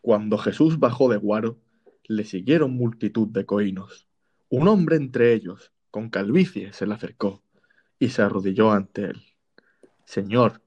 [0.00, 1.58] Cuando Jesús bajó de Guaro,
[2.04, 4.08] le siguieron multitud de coínos.
[4.48, 7.42] Un hombre entre ellos, con calvicie, se le acercó
[7.98, 9.22] y se arrodilló ante él.
[10.04, 10.62] Señor,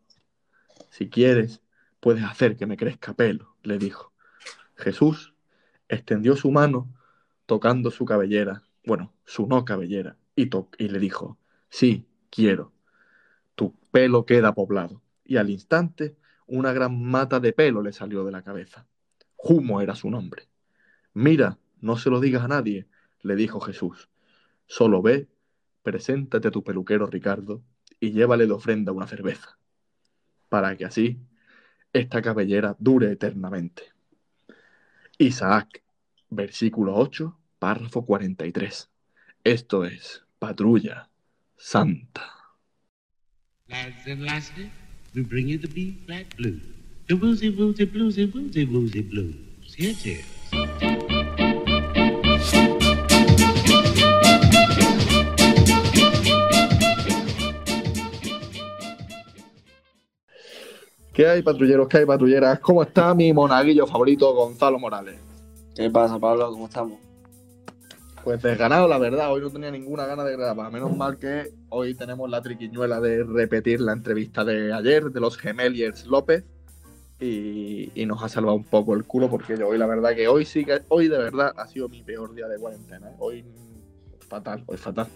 [0.90, 1.62] si quieres,
[2.00, 4.14] puedes hacer que me crezca pelo, le dijo.
[4.76, 5.34] Jesús
[5.90, 6.94] extendió su mano
[7.46, 11.38] tocando su cabellera, bueno, su no cabellera, y, y le dijo,
[11.70, 12.72] sí, quiero.
[13.56, 15.02] Tu pelo queda poblado.
[15.26, 16.16] Y al instante,
[16.48, 18.88] una gran mata de pelo le salió de la cabeza.
[19.44, 20.48] Humo era su nombre.
[21.14, 22.88] Mira, no se lo digas a nadie,
[23.22, 24.10] le dijo Jesús.
[24.68, 25.28] Solo ve,
[25.84, 27.62] preséntate a tu peluquero Ricardo
[28.00, 29.58] y llévale de ofrenda una cerveza,
[30.48, 31.20] para que así
[31.92, 33.84] esta cabellera dure eternamente.
[35.18, 35.84] Isaac,
[36.30, 38.90] versículo 8, párrafo 43.
[39.44, 41.10] Esto es Patrulla
[41.58, 42.32] Santa.
[43.68, 44.72] Lads and
[45.14, 46.83] we bring you the.
[47.06, 49.36] The woozy woozy bluesy woozy woozy blues.
[49.76, 50.24] Here it is.
[61.14, 61.90] ¿Qué hay, patrulleros?
[61.90, 62.60] ¿Qué hay, patrulleras?
[62.60, 65.20] ¿Cómo está mi monaguillo favorito, Gonzalo Morales?
[65.76, 66.50] ¿Qué pasa, Pablo?
[66.52, 67.00] ¿Cómo estamos?
[68.24, 69.30] Pues desganado, la verdad.
[69.34, 70.72] Hoy no tenía ninguna gana de grabar.
[70.72, 75.38] Menos mal que hoy tenemos la triquiñuela de repetir la entrevista de ayer de los
[75.38, 76.46] Gemeliers López.
[77.26, 80.46] Y, nos ha salvado un poco el culo porque yo hoy la verdad que hoy
[80.46, 83.10] sí que hoy de verdad ha sido mi peor día de cuarentena.
[83.10, 83.16] ¿eh?
[83.18, 83.46] Hoy
[84.28, 85.08] fatal, hoy fatal.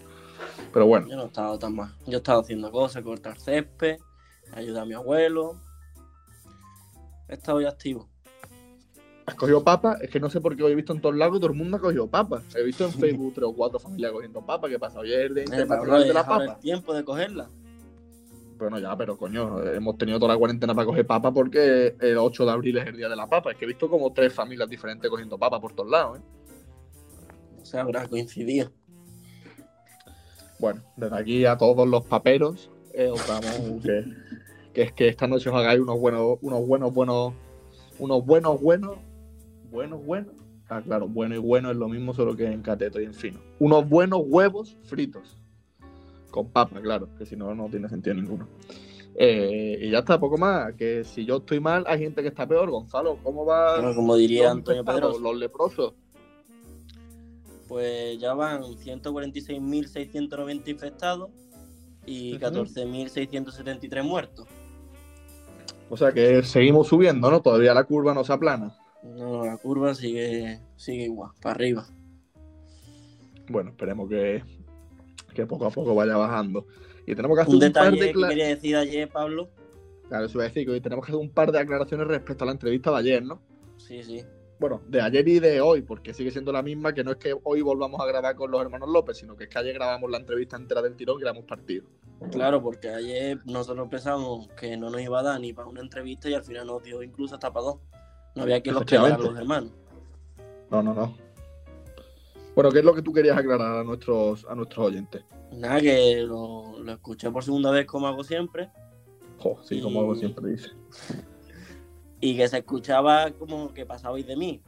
[0.72, 1.06] Pero bueno.
[1.08, 1.94] Yo no he estado tan mal.
[2.06, 3.98] Yo he estado haciendo cosas, cortar césped,
[4.52, 5.60] ayudar a mi abuelo,
[7.28, 8.08] He estado ya activo.
[9.26, 9.98] ¿Has cogido papa?
[10.00, 11.58] Es que no sé por qué hoy he visto en todos lados que todo el
[11.58, 12.42] mundo ha cogido papa.
[12.56, 14.70] He visto en Facebook tres o cuatro familias cogiendo papa.
[14.70, 15.00] ¿Qué pasa?
[15.00, 16.44] Ayer de internacional de la papa.
[16.44, 17.50] el tiempo de cogerla.
[18.58, 22.44] Bueno, ya, pero coño, hemos tenido toda la cuarentena para coger papa porque el 8
[22.44, 23.52] de abril es el día de la papa.
[23.52, 26.22] Es que he visto como tres familias diferentes cogiendo papa por todos lados, ¿eh?
[27.62, 28.70] O sea, habrá coincidido.
[30.58, 34.04] Bueno, desde aquí a todos los paperos, eh, os damos que
[34.78, 37.32] que es que esta noche os hagáis unos buenos, unos buenos, buenos,
[37.98, 38.96] unos buenos, buenos,
[39.72, 40.34] buenos, buenos.
[40.68, 43.40] Ah, claro, bueno y bueno es lo mismo, solo que en cateto y en fino.
[43.58, 45.36] Unos buenos huevos fritos.
[46.30, 48.48] Con papa, claro, que si no, no tiene sentido ninguno.
[49.20, 50.74] Eh, y ya está, poco más.
[50.74, 52.70] Que si yo estoy mal, hay gente que está peor.
[52.70, 53.80] Gonzalo, ¿cómo va?
[53.80, 55.18] Bueno, como diría Antonio Pedro.
[55.18, 55.94] Los leprosos.
[57.66, 61.30] Pues ya van 146.690 infectados
[62.06, 64.46] y 14.673 muertos.
[65.90, 67.42] O sea que seguimos subiendo, ¿no?
[67.42, 68.74] Todavía la curva no se aplana.
[69.02, 71.86] No, la curva sigue, sigue igual, para arriba.
[73.48, 74.42] Bueno, esperemos que,
[75.38, 76.66] que poco a poco vaya bajando.
[77.06, 79.48] Y tenemos que hacer un, un par de que quería decir ayer, Pablo.
[80.08, 82.44] Claro, eso iba a decir que hoy tenemos que hacer un par de aclaraciones respecto
[82.44, 83.40] a la entrevista de ayer, ¿no?
[83.76, 84.24] Sí, sí.
[84.58, 87.36] Bueno, de ayer y de hoy, porque sigue siendo la misma, que no es que
[87.44, 90.18] hoy volvamos a grabar con los hermanos López, sino que es que ayer grabamos la
[90.18, 91.86] entrevista entera del tirón y la hemos partido.
[92.32, 96.28] Claro, porque ayer nosotros pensamos que no nos iba a dar ni para una entrevista
[96.28, 97.76] y al final nos dio incluso hasta para dos.
[98.34, 99.70] No había que los que los hermanos.
[100.70, 101.27] No, no, no.
[102.58, 105.22] Bueno, ¿qué es lo que tú querías aclarar a nuestros, a nuestros oyentes?
[105.52, 108.68] Nada, que lo, escuché por segunda vez como hago siempre.
[109.38, 110.70] Jo, sí, como hago siempre, dice.
[112.20, 114.60] Y que se escuchaba como que pasabais de mí.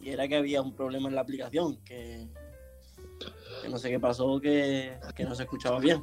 [0.00, 2.26] Y era que había un problema en la aplicación, que,
[3.70, 6.02] no sé qué pasó, que, que no se escuchaba bien.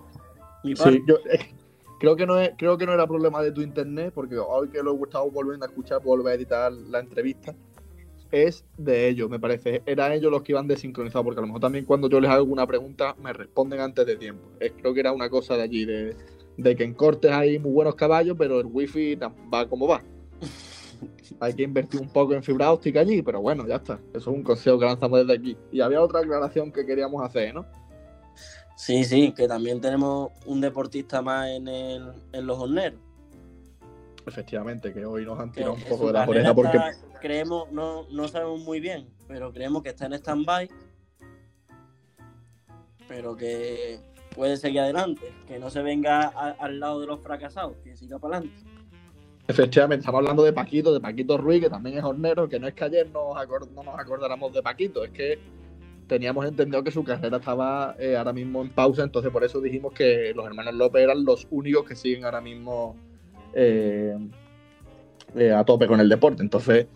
[0.64, 1.54] Sí, yo eh,
[2.00, 4.82] creo, que no es, creo que no era problema de tu internet, porque hoy que
[4.82, 7.54] lo he estado volviendo a escuchar, volver a editar la entrevista,
[8.34, 9.84] es de ellos, me parece.
[9.86, 12.52] Eran ellos los que iban desincronizados, porque a lo mejor también cuando yo les hago
[12.52, 14.50] una pregunta me responden antes de tiempo.
[14.58, 18.36] creo que era una cosa de allí, de, que en cortes hay muy buenos caballos,
[18.38, 19.20] pero el wifi
[19.54, 20.02] va como va.
[21.40, 24.00] hay que invertir un poco en fibra óptica allí, pero bueno, ya está.
[24.10, 25.58] Eso es un consejo que lanzamos desde aquí.
[25.72, 27.68] Y había otra aclaración que queríamos hacer, ¿no?
[28.76, 33.00] Sí, sí, que también tenemos un deportista más en, el, en los horneros.
[34.26, 36.80] Efectivamente, que hoy nos han tirado un poco de la orejas porque...
[37.22, 40.70] Creemos, no, no sabemos muy bien, pero creemos que está en stand-by,
[43.08, 44.00] pero que
[44.36, 48.38] puede seguir adelante, que no se venga al lado de los fracasados, que siga para
[48.38, 48.64] adelante.
[49.48, 52.74] Efectivamente, estamos hablando de Paquito, de Paquito Ruiz, que también es hornero, que no es
[52.74, 53.36] que ayer nos
[53.74, 55.40] no nos acordáramos de Paquito, es que
[56.08, 59.94] teníamos entendido que su carrera estaba eh, ahora mismo en pausa, entonces por eso dijimos
[59.94, 62.96] que los hermanos López eran los únicos que siguen ahora mismo
[63.54, 64.18] eh,
[65.36, 66.42] eh, a tope con el deporte.
[66.44, 66.88] Entonces,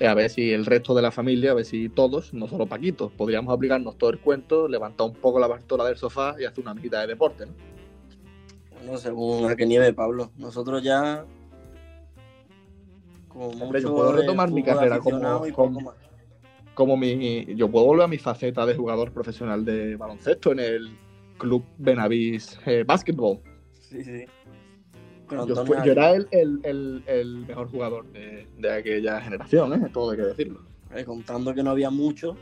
[0.00, 3.12] a ver si el resto de la familia, a ver si todos, no solo Paquitos,
[3.12, 6.74] podríamos aplicarnos todo el cuento, levantar un poco la bastora del sofá y hacer una
[6.74, 7.52] mitad de deporte, ¿no?
[8.82, 10.32] Bueno, según a qué nieve, Pablo.
[10.36, 11.24] Nosotros ya
[13.28, 15.40] Como Hombre, yo puedo retomar mi carrera como-
[16.74, 20.90] como- mi, yo puedo volver a mi faceta de jugador profesional de baloncesto en el
[21.38, 23.40] club Benavís eh, Basketball.
[23.80, 24.24] Sí, sí.
[25.48, 29.88] Yo, fui- era el, el- el- el mejor jugador de, de aquella generación, ¿eh?
[29.92, 30.60] todo hay que decirlo.
[30.94, 32.36] Eh, contando que no había mucho.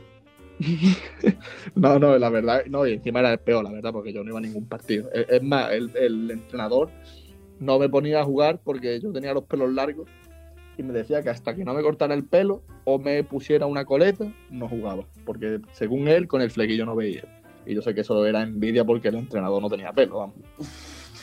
[1.75, 4.29] No, no, la verdad, no, y encima era el peor, la verdad, porque yo no
[4.29, 5.09] iba a ningún partido.
[5.13, 6.89] Es, es más, el, el entrenador
[7.59, 10.07] no me ponía a jugar porque yo tenía los pelos largos
[10.77, 13.85] y me decía que hasta que no me cortara el pelo o me pusiera una
[13.85, 15.03] coleta, no jugaba.
[15.25, 17.23] Porque según él, con el flequillo no veía.
[17.65, 20.35] Y yo sé que eso era envidia porque el entrenador no tenía pelo, vamos.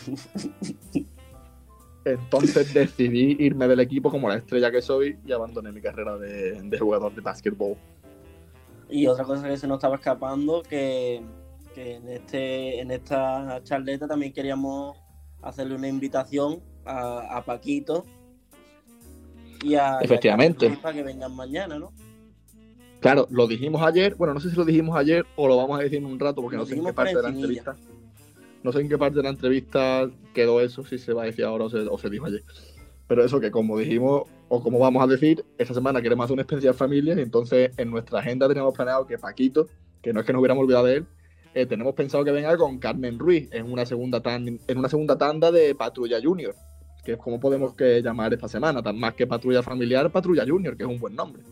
[2.12, 6.60] Entonces decidí irme del equipo como la estrella que soy y abandoné mi carrera de,
[6.62, 7.76] de jugador de básquetbol.
[8.90, 11.22] Y otra cosa que se nos estaba escapando, que,
[11.74, 14.96] que en, este, en esta charleta también queríamos
[15.42, 18.04] hacerle una invitación a, a Paquito
[19.62, 20.70] y a, y a Efectivamente.
[20.82, 21.92] Para que vengan mañana, ¿no?
[23.00, 25.82] Claro, lo dijimos ayer, bueno, no sé si lo dijimos ayer o lo vamos a
[25.82, 27.76] decir en un rato porque Lo no sé en qué parte de la entrevista.
[28.62, 31.44] No sé en qué parte de la entrevista quedó eso, si se va a decir
[31.44, 32.42] ahora o se, o se dijo ayer.
[33.06, 36.40] Pero eso que como dijimos, o como vamos a decir, esta semana queremos hacer un
[36.40, 39.68] especial familia y entonces en nuestra agenda teníamos planeado que Paquito,
[40.02, 41.06] que no es que nos hubiéramos olvidado de él,
[41.54, 45.16] eh, tenemos pensado que venga con Carmen Ruiz en una segunda tan- en una segunda
[45.16, 46.54] tanda de Patrulla Junior,
[47.04, 50.76] que es como podemos que llamar esta semana, tan más que Patrulla Familiar, Patrulla Junior,
[50.76, 51.42] que es un buen nombre.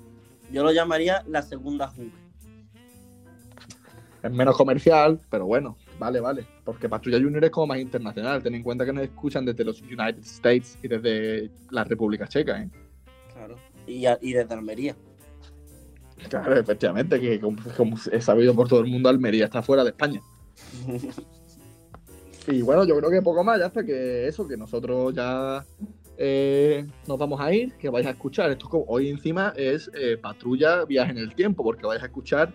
[0.52, 2.10] Yo lo llamaría la segunda Juve.
[4.22, 6.46] Es menos comercial, pero bueno, vale, vale.
[6.64, 8.43] Porque Patrulla Junior es como más internacional.
[8.43, 12.62] Ten en cuenta que nos escuchan desde los United States y desde la República Checa,
[12.62, 12.70] ¿eh?
[13.32, 13.56] Claro.
[13.87, 14.96] Y, a- y desde Almería.
[16.28, 19.90] Claro, efectivamente, que como, como es sabido por todo el mundo, Almería está fuera de
[19.90, 20.20] España.
[22.49, 25.64] Y bueno, yo creo que poco más, ya hasta que eso, que nosotros ya
[26.16, 28.52] eh, nos vamos a ir, que vais a escuchar.
[28.52, 32.52] Esto hoy encima es eh, Patrulla Viaje en el Tiempo, porque vais a escuchar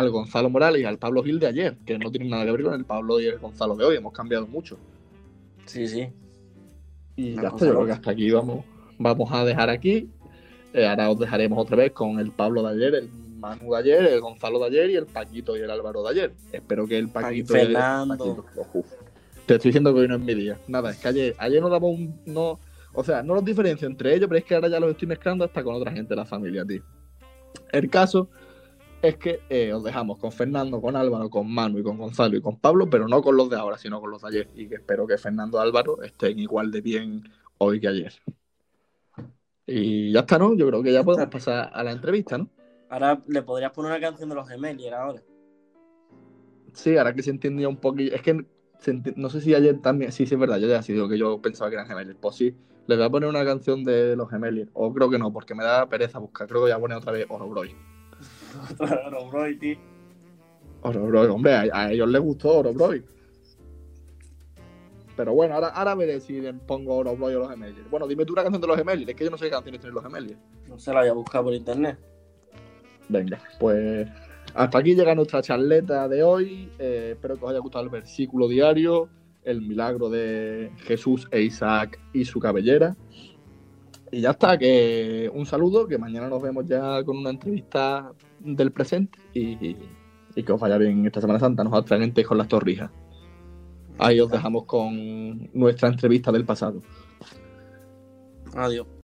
[0.00, 2.62] al Gonzalo Morales y al Pablo Gil de ayer, que no tienen nada que ver
[2.62, 4.76] con el Pablo y el Gonzalo de hoy, hemos cambiado mucho.
[5.66, 6.08] Sí, sí.
[7.16, 8.64] Y ya está, yo creo que hasta aquí vamos,
[8.98, 10.08] vamos a dejar aquí.
[10.72, 14.04] Eh, ahora os dejaremos otra vez con el Pablo de ayer, el Manu de ayer,
[14.06, 16.32] el Gonzalo de ayer y el Paquito y el Álvaro de ayer.
[16.52, 18.16] Espero que el Paquito y el Fernando.
[18.44, 18.86] Paquito- Uf.
[19.46, 20.58] Te estoy diciendo que hoy no es mi día.
[20.68, 22.20] Nada, es que ayer, ayer nos damos un.
[22.24, 22.58] No,
[22.94, 25.44] o sea, no los diferencio entre ellos, pero es que ahora ya los estoy mezclando
[25.44, 26.82] hasta con otra gente de la familia, tío.
[27.72, 28.28] El caso
[29.02, 32.42] es que eh, os dejamos con Fernando, con Álvaro, con Manu y con Gonzalo y
[32.42, 34.48] con Pablo, pero no con los de ahora, sino con los de ayer.
[34.54, 37.22] Y que espero que Fernando y Álvaro estén igual de bien
[37.58, 38.12] hoy que ayer.
[39.66, 40.54] Y ya está, ¿no?
[40.54, 42.48] Yo creo que ya podemos pasar a la entrevista, ¿no?
[42.90, 45.22] Ahora le podrías poner una canción de los Gemelier ahora.
[46.72, 48.14] Sí, ahora que se entiende un poquillo.
[48.14, 48.44] Es que
[49.16, 50.12] no sé si ayer también.
[50.12, 50.58] Sí, sí, es verdad.
[50.58, 52.18] Yo ya sí digo que yo pensaba que eran Gemeliers.
[52.20, 52.54] Pues sí,
[52.86, 54.70] les voy a poner una canción de los Gemeliers.
[54.74, 56.48] O creo que no, porque me da pereza buscar.
[56.48, 57.74] Creo que voy a poner otra vez Orobroy.
[58.76, 59.78] Claro, bro, y ti.
[60.82, 63.04] Orobroy, hombre, a, a ellos les gustó Orobroy.
[65.16, 67.90] Pero bueno, ahora, ahora veré si les pongo Orobroy o los Gemeliers.
[67.90, 69.10] Bueno, dime tú una canción de los Gemeliers.
[69.10, 70.38] Es que yo no sé qué canciones tienen los Gemeliers.
[70.68, 71.98] No se la voy a buscar por internet.
[73.08, 74.08] Venga, pues
[74.54, 76.70] hasta aquí llega nuestra charleta de hoy.
[76.78, 79.08] Eh, espero que os haya gustado el versículo diario,
[79.44, 82.96] el milagro de Jesús e Isaac y su cabellera.
[84.12, 88.72] Y ya está, que un saludo, que mañana nos vemos ya con una entrevista del
[88.72, 89.76] presente y,
[90.34, 92.90] y que os vaya bien esta Semana Santa, nos atragantéis con las torrijas.
[93.98, 96.82] Ahí os dejamos con nuestra entrevista del pasado.
[98.54, 98.99] Adiós.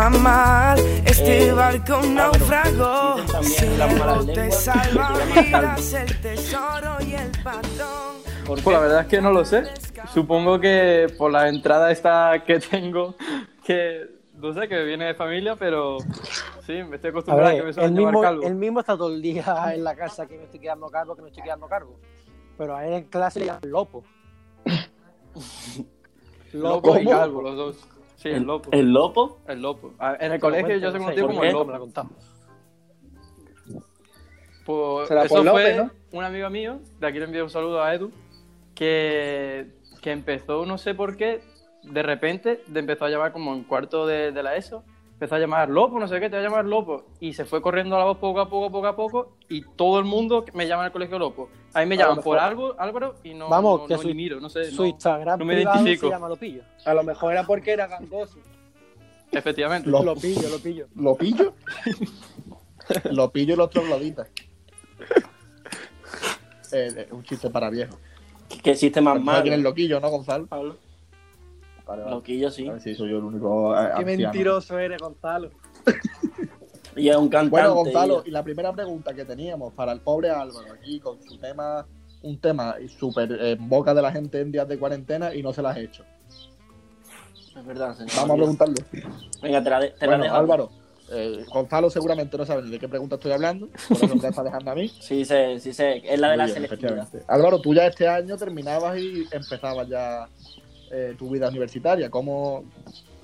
[0.00, 0.78] Va mal.
[1.04, 3.18] Este Eh, barco ah, naufragó.
[3.42, 8.16] Si lenguas salva vidas, el tesoro y el patrón.
[8.46, 9.64] ¿Por Pues la verdad es que no lo sé.
[10.12, 13.14] Supongo que por la entrada esta que tengo,
[13.64, 15.98] que no sé, que viene de familia, pero
[16.66, 18.42] sí, me estoy A acostumbrado a, que me el suelen llamar mismo, calvo.
[18.46, 21.22] el mismo está todo el día en la casa que me estoy quedando calvo, que
[21.22, 22.00] me estoy quedando calvo.
[22.56, 24.02] Pero a él en clase le llaman lopo.
[26.52, 27.99] Loco y calvo, los dos.
[28.20, 28.68] Sí, el lopo.
[28.72, 29.38] ¿El Lopo?
[29.48, 29.94] El lopo.
[29.98, 31.46] A- En el Se colegio yo conocido ¿por como qué?
[31.48, 31.70] el Me lopo.
[31.70, 32.10] lo ha contado.
[34.66, 37.94] Pues Será eso por fue un amigo mío, de aquí le envío un saludo a
[37.94, 38.12] Edu,
[38.74, 39.70] que,
[40.02, 41.40] que empezó, no sé por qué,
[41.82, 44.84] de repente de- empezó a llamar como en cuarto de, de la ESO,
[45.20, 47.04] empezó a llamar Lopo, no sé qué, te va a llamar Lopo.
[47.20, 50.06] Y se fue corriendo la voz poco a poco, poco a poco, y todo el
[50.06, 51.50] mundo me llama en el colegio Lopo.
[51.74, 54.14] A mí me llaman por algo, Álvaro y no, Vamos, no- que no su- ni
[54.14, 54.70] miro, no sé.
[54.70, 56.06] Su no- Instagram no me identifico.
[56.06, 56.62] se llama Lopillo.
[56.86, 58.38] A lo mejor era porque era gangoso.
[59.30, 59.90] Efectivamente.
[59.90, 60.86] Lo- Lo pillo, lo pillo.
[60.96, 61.52] ¿Lo pillo?
[63.12, 64.28] Lo pillo y los trogloditas.
[66.72, 67.96] Eh, eh, un chiste para viejos.
[68.62, 69.52] Que existe más ¿Sabes malo.
[69.54, 70.46] es loquillo, no, Gonzalo?
[70.46, 70.76] Pablo.
[71.90, 72.14] Vale, vale.
[72.14, 72.68] Loquillo, sí.
[72.68, 74.06] A ver si soy yo el único eh, Qué anciano.
[74.22, 75.50] mentiroso eres, Gonzalo.
[76.96, 77.50] Y es un cantante.
[77.50, 81.22] Bueno, Gonzalo, y- y la primera pregunta que teníamos para el pobre Álvaro aquí con
[81.22, 81.86] su tema,
[82.22, 85.62] un tema súper en boca de la gente en días de cuarentena y no se
[85.62, 86.04] las he hecho.
[87.56, 88.10] Es verdad, señor.
[88.16, 88.74] Vamos a preguntarle.
[89.40, 90.36] Venga, te la, de- te la Bueno, dejo.
[90.36, 90.70] Álvaro,
[91.12, 94.42] eh, Gonzalo seguramente no sabe ni de qué pregunta estoy hablando, por eso me está
[94.42, 94.88] dejando a mí.
[94.88, 95.98] Sí sé, sí sé.
[96.04, 96.98] Es la de la Muy bien, selectividad.
[96.98, 97.32] efectivamente.
[97.32, 100.28] Álvaro, tú ya este año terminabas y empezabas ya
[100.90, 102.10] eh, tu vida universitaria.
[102.10, 102.64] ¿Cómo,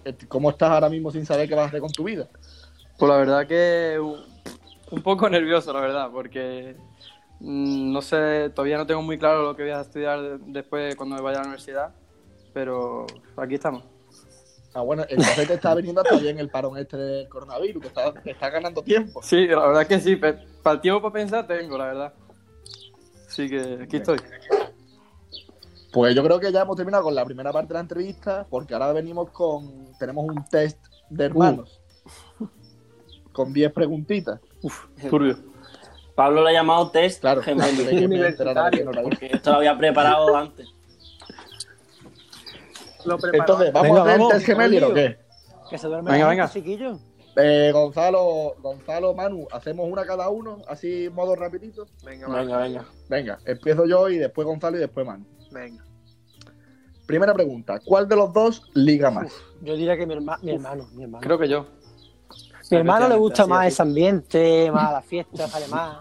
[0.04, 2.26] eh, ¿Cómo estás ahora mismo sin saber qué vas a hacer con tu vida?
[2.98, 3.98] Pues la verdad que
[4.90, 6.76] un, poco nervioso, la verdad, porque
[7.40, 10.94] mm, no sé, todavía no tengo muy claro lo que voy a estudiar de- después
[10.96, 11.94] cuando vaya a la universidad,
[12.52, 13.06] pero
[13.36, 13.82] aquí estamos.
[14.74, 18.12] Ah, bueno, entonces te está viniendo hasta bien el parón este del coronavirus, que está,
[18.26, 19.22] está ganando tiempo.
[19.22, 22.14] Sí, la verdad que sí, para el tiempo para pensar tengo, la verdad.
[23.26, 24.18] Así que aquí estoy.
[25.96, 28.74] Pues yo creo que ya hemos terminado con la primera parte de la entrevista, porque
[28.74, 29.90] ahora venimos con.
[29.98, 31.80] Tenemos un test de hermanos.
[33.32, 34.38] Con 10 preguntitas.
[35.08, 35.38] Turbio.
[36.14, 37.78] Pablo lo ha llamado test Claro, gemelos.
[38.84, 39.02] no.
[39.04, 40.68] Porque esto lo había preparado antes.
[43.06, 43.16] Lo.
[43.32, 45.18] Entonces, ¿vamos Venga, a hacer el vamos, test gemelo o qué?
[45.70, 46.50] Que se duerme Venga, venga.
[46.50, 46.98] chiquillo.
[47.36, 51.86] Eh, Gonzalo, Gonzalo, Manu, hacemos una cada uno, así modo rapidito.
[52.04, 52.28] Venga.
[52.28, 52.84] Venga, venga.
[53.08, 55.24] Venga, empiezo yo y después Gonzalo y después Manu.
[55.52, 55.85] Venga.
[57.06, 59.32] Primera pregunta, ¿cuál de los dos liga más?
[59.62, 61.22] Yo diría que mi, herma- mi hermano, mi hermano.
[61.22, 61.66] Creo que yo.
[62.70, 63.68] mi hermano le gusta más así.
[63.68, 65.98] ese ambiente, más la fiesta, sale más.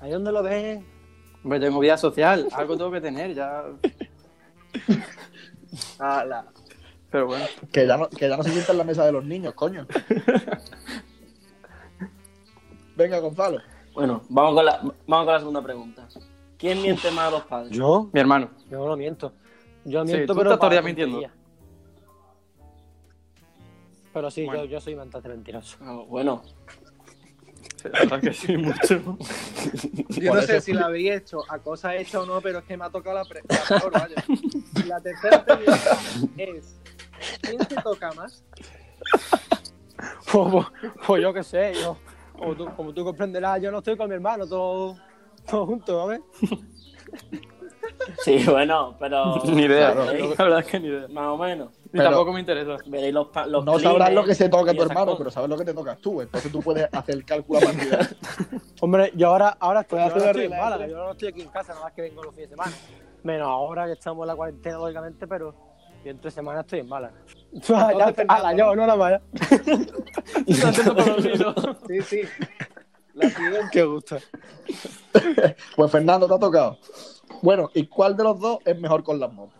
[0.00, 0.82] Ahí donde lo ves.
[1.42, 3.64] Hombre, tengo vida social, algo tengo que tener ya.
[5.98, 6.46] Ala.
[7.10, 7.44] Pero bueno.
[7.72, 9.86] Que ya no, que ya no se sienta en la mesa de los niños, coño.
[12.96, 13.58] Venga, Gonzalo.
[13.94, 16.08] Bueno, vamos con la, vamos con la segunda pregunta.
[16.58, 17.70] ¿Quién miente más a los padres?
[17.76, 18.50] Yo, Mi hermano.
[18.70, 19.32] yo no miento.
[19.84, 20.50] Yo Sí, miento, tú pero.
[20.50, 21.22] estás todavía mintiendo.
[24.12, 24.64] Pero sí, Bueno.
[24.64, 25.76] yo, yo soy bastante mentiroso.
[25.80, 26.42] Ah, bueno,
[27.82, 29.18] Sí, La verdad que sí, mucho.
[30.20, 32.76] Yo no sé si la habría hecho a cosa hecha o no, pero es que
[32.76, 34.24] me ha tocado la, pre- la peor, vaya.
[34.86, 35.98] La tercera pregunta
[36.36, 36.80] es:
[37.42, 38.42] ¿quién se toca más?
[40.32, 40.66] Pues, pues-
[41.06, 41.96] pues yo qué sé, yo.
[42.36, 44.96] Como tú, como tú comprenderás, yo no estoy con mi hermano, todo,
[45.48, 46.20] todo juntos, ¿ves?
[48.24, 49.36] sí, bueno, pero.
[49.44, 50.38] Ni idea, ¿sabéis?
[50.38, 51.08] la verdad es que ni idea.
[51.08, 51.70] Más o menos.
[51.84, 52.76] Ni Pero- tampoco me interesa.
[52.86, 55.18] Veréis los, los No sabrás lo que se toca tu hermano, cosas.
[55.18, 56.20] pero sabes lo que te tocas tú.
[56.20, 58.06] Entonces tú puedes hacer el cálculo a partir de ahí.
[58.80, 61.48] Hombre, yo ahora, ahora estoy, yo ahora estoy en Málaga, yo no estoy aquí en
[61.48, 62.72] casa, nada más que vengo los fines de semana.
[63.22, 65.54] Menos ahora que estamos en la cuarentena, lógicamente, pero
[66.04, 67.14] yo entre semanas estoy en Málaga.
[68.28, 69.22] ala, yo, no la vaya.
[70.46, 71.54] Está haciendo por los hilos.
[71.88, 72.20] Sí, sí.
[73.14, 73.60] La siguiente.
[73.70, 74.16] Qué gusto.
[75.76, 76.78] Pues Fernando, te ha tocado.
[77.42, 79.58] Bueno, ¿y cuál de los dos es mejor con las motos?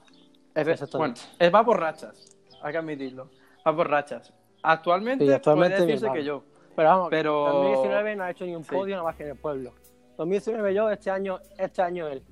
[0.54, 1.21] Es, bueno, Exactamente.
[1.38, 3.28] es, va por rachas, hay que admitirlo.
[3.66, 4.33] Va por rachas.
[4.62, 6.43] Actualmente, Sí, actualmente puede decirse que yo.
[6.76, 8.71] Pero vamos, Pero- 2019 no ha hecho ni un Sí.
[8.71, 9.73] podio nada más que en el pueblo.
[10.16, 12.23] 2019 yo, este año, este año él.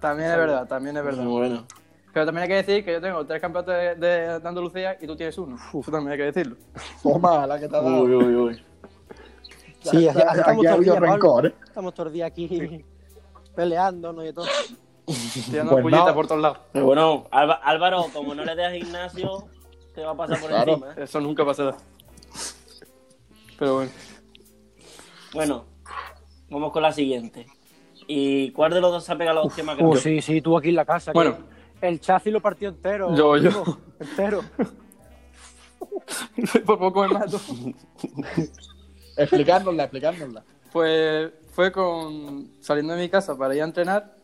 [0.00, 1.24] También es verdad, también es verdad.
[1.24, 1.64] Bueno.
[2.12, 5.06] Pero también hay que decir que yo tengo tres campeonatos de, de- de Andalucía y
[5.06, 5.56] tú tienes uno.
[5.56, 6.56] Eso también hay que decirlo.
[7.02, 8.02] Toma, la que te ha dado.
[8.02, 8.62] Uy, uy, uy.
[9.80, 11.54] Sí, Aquí ha habido rencor, ¿eh?
[11.64, 12.84] Estamos todo el día aquí
[13.54, 14.46] peleándonos y todo.
[15.50, 16.14] Tirando Pues pullitas no.
[16.14, 16.58] por todos lados.
[16.72, 19.48] Pero bueno, Álva- Álvaro, como no le dejas gimnasio,
[19.94, 20.72] te va a pasar por Claro.
[20.74, 20.92] encima.
[20.92, 21.04] ¿eh?
[21.04, 21.76] Eso nunca pasará.
[23.58, 23.90] Pero bueno.
[25.34, 25.64] Bueno,
[26.50, 27.46] vamos con la siguiente.
[28.06, 30.56] ¿Y cuál de los dos se ha pegado la hostia más Uh, sí, sí, tú
[30.56, 31.12] aquí en la casa.
[31.12, 31.38] que Bueno.
[31.80, 33.14] el chasis lo partió entero.
[33.14, 33.78] Yo, yo.
[34.00, 34.42] Entero.
[36.66, 37.40] por poco me mato.
[39.16, 40.44] Explicárnosla, explicárnosla.
[40.72, 44.16] Pues fue con saliendo de mi casa para ir a entrenar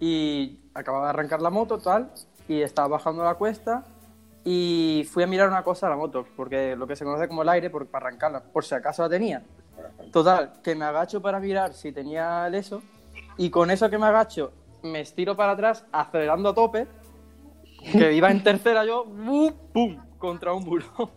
[0.00, 2.10] y acababa de arrancar la moto tal
[2.48, 3.84] y estaba bajando la cuesta
[4.44, 7.42] y fui a mirar una cosa a la moto porque lo que se conoce como
[7.42, 9.42] el aire por, para arrancarla por si acaso la tenía
[10.10, 12.82] total que me agacho para mirar si tenía el eso
[13.36, 14.50] y con eso que me agacho
[14.82, 16.88] me estiro para atrás acelerando a tope
[17.92, 19.52] que iba en tercera yo ¡bum!
[19.72, 19.98] ¡pum!
[20.18, 20.86] contra un muro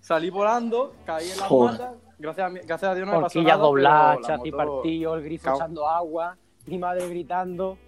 [0.00, 2.07] salí volando caí en la Joder.
[2.18, 4.74] Gracias a, mi- gracias a Dios no me pasó nada doblada, pero la chasis moto-
[4.74, 7.78] partido, el grifo echando agua, mi madre gritando.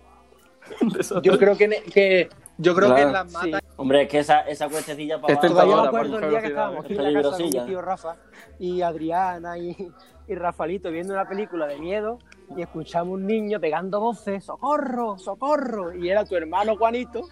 [1.23, 3.59] Yo creo que, que Yo creo Claro, que las mata.
[3.61, 3.67] Sí.
[3.77, 6.47] Hombre, es que esa, esa cuestecilla para Este abajo- Todavía me acuerdo el día que
[6.49, 7.63] estábamos es aquí en la casa con peligrosilla.
[7.63, 8.17] mi tío Rafa
[8.59, 9.91] y Adriana y,
[10.29, 12.19] y Rafalito viendo una película de miedo
[12.55, 15.95] y escuchamos un niño pegando voces, ¡socorro, socorro!
[15.95, 17.23] Y era tu hermano Juanito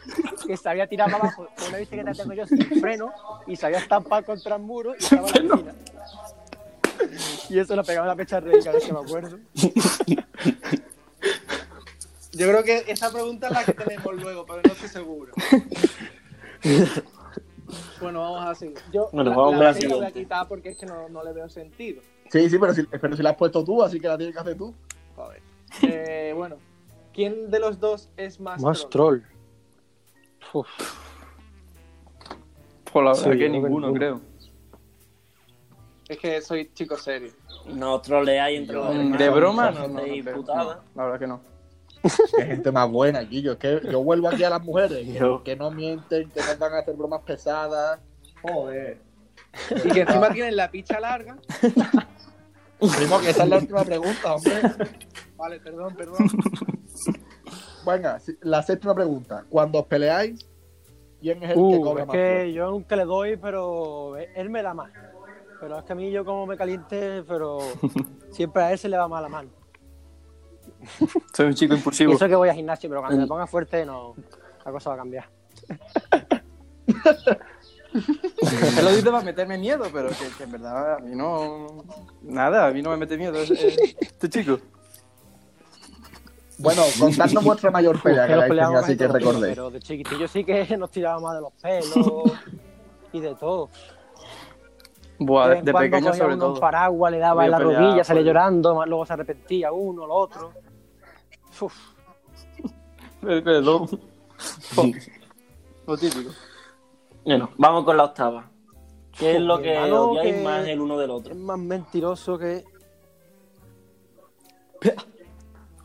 [0.47, 3.13] que se había tirado para abajo con una bicicleta que tengo yo sin freno
[3.47, 5.57] y se había estampado contra el muro y estaba en la.
[7.55, 9.39] Y eso lo pegaba en la pecha de cada vez que me acuerdo.
[12.33, 15.33] Yo creo que esa pregunta es la que tenemos luego, pero no estoy seguro.
[18.01, 18.79] Bueno, vamos a seguir.
[18.93, 21.23] Yo Bueno, la, vamos la la la voy a quitar porque es que no, no
[21.25, 22.01] le veo sentido.
[22.31, 24.41] Sí, sí, pero si, pero si la has puesto tú, así que la tienes que
[24.41, 24.75] hacer tú.
[25.17, 25.43] Joder.
[25.83, 26.57] Eh, bueno,
[27.13, 29.21] ¿quién de los dos es más, Más troll?
[29.21, 30.61] troll.
[30.65, 30.69] Uf.
[32.93, 33.93] Por la verdad Sí, que ninguno.
[33.93, 34.21] creo.
[36.09, 37.33] Es que soy chico serio.
[37.67, 41.41] No troleáis entre los De broma, no no, no, la verdad que no.
[42.37, 43.53] Qué gente más buena, Guillo.
[43.53, 45.43] Es que yo vuelvo aquí a las mujeres que, Yo.
[45.43, 48.01] que no mienten, que no van a hacer bromas pesadas.
[48.41, 48.99] Joder.
[49.85, 51.37] Y que encima tienen la picha larga.
[52.97, 54.53] Primo, que esa es la última pregunta, hombre.
[55.37, 56.29] Vale, perdón, perdón.
[57.85, 59.45] Venga, la séptima pregunta.
[59.49, 60.47] Cuando os peleáis,
[61.21, 62.15] ¿quién es el que Uh, cobra es más?
[62.17, 64.93] que yo nunca le doy, pero él me da más.
[65.61, 67.59] Pero es que a mí yo como me caliente, pero
[68.31, 69.51] siempre a él se le va más la mano.
[71.35, 72.13] Soy un chico Y impulsivo.
[72.13, 74.15] eso que voy a gimnasio, pero cuando me ponga fuerte, no,
[74.65, 75.29] la cosa va a cambiar.
[77.95, 81.85] Él lo dice para meterme miedo, pero que, que en verdad a mí no.
[82.23, 84.59] Nada, a mí no me mete miedo ese- este chico.
[86.59, 89.55] Bueno, contadnos vuestra mayor pelea que tenido, peleamos así que recordéis.
[89.55, 92.33] Pero de chiquitillo sí que nos tirábamos de los pelos
[93.13, 93.71] y de todo.
[95.21, 96.61] Buah, De pequeño sobre uno un todo.
[96.61, 100.15] paraguas, le daba en la peleado rodilla, salía llorando, más luego se arrepentía uno, lo
[100.15, 100.53] otro.
[101.61, 101.75] Uf,
[103.23, 103.89] El pelo.
[105.87, 106.31] Lo típico.
[107.25, 108.49] Bueno, vamos con la octava.
[109.19, 111.35] ¿Qué es lo que hermano odiáis que- más el uno del es otro?
[111.35, 112.65] más mentiroso que...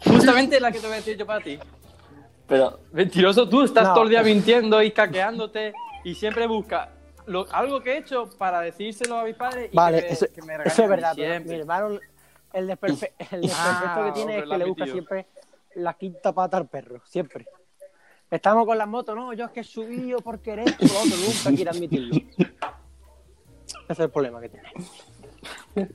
[0.05, 1.57] Justamente la que te voy a decir yo para ti.
[2.47, 3.93] Pero, Mentiroso, tú estás No.
[3.95, 6.89] todo el día mintiendo y caqueándote y siempre buscas
[7.25, 10.25] lo- algo que he hecho para decírselo a mis padres y Vale, que, me- eso,
[10.33, 11.99] que me eso es verdad, mi hermano,
[12.53, 15.27] el desperfe- el desperfecto Ah, que tiene hombre, es que le busca siempre
[15.75, 17.47] la quinta pata al perro, siempre.
[18.29, 21.55] Estamos con las motos, no, yo es que he subido por querer, lo otro, nunca
[21.55, 22.15] quiere admitirlo.
[23.83, 24.69] Ese es el problema que tiene.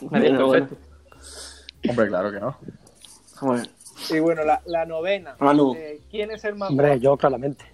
[0.00, 0.68] Bueno, bueno.
[1.88, 2.56] Hombre, claro que no.
[3.40, 3.62] bueno,
[4.10, 5.36] Y bueno, la, la novena.
[5.38, 5.74] Manu.
[5.76, 7.64] Eh, ¿Quién es el más Hombre, yo claramente.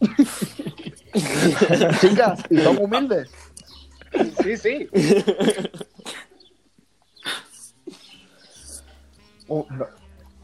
[2.00, 3.30] Chicas, y son humildes.
[4.42, 4.88] Sí, sí.
[9.48, 9.66] No,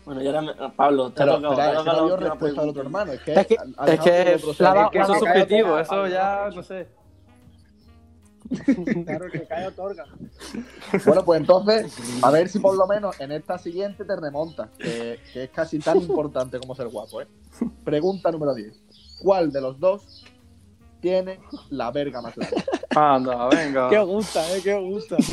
[0.04, 2.82] bueno, y ahora me- Pablo, te ha pero, tocado, pero, te no respuesta al otro
[2.82, 3.12] hermano.
[3.12, 6.50] Es que, Es que- ha- ha Es que, otro la es la subjetivo, eso ya,
[6.54, 6.88] no sé.
[9.06, 10.04] Claro, que cae otorga.
[11.06, 15.18] Bueno, pues entonces, a ver si por lo menos en esta siguiente te remontas, que,
[15.32, 17.26] que es casi tan importante como ser guapo, ¿eh?
[17.84, 18.83] Pregunta número 10.
[19.18, 20.24] ¿Cuál de los dos
[21.00, 22.62] tiene la verga más larga?
[22.96, 23.88] Anda, venga.
[23.88, 24.60] ¿Qué os gusta, eh?
[24.62, 25.16] ¿Qué os gusta?